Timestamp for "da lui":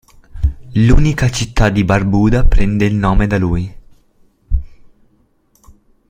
3.27-3.75